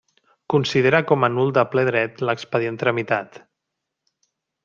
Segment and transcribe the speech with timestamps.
[0.53, 3.41] Considera com a nul de ple dret l'expedient tramitat.